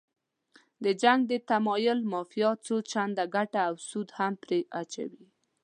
د 0.83 0.85
جنګ 1.01 1.19
د 1.31 1.33
تمویل 1.49 1.99
مافیا 2.13 2.51
څو 2.65 2.75
چنده 2.91 3.25
ګټه 3.35 3.59
او 3.67 3.75
سود 3.89 4.09
هم 4.17 4.33
پرې 4.43 4.59
اچوي. 4.81 5.25